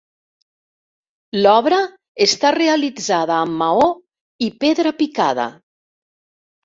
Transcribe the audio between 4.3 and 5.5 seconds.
i pedra picada.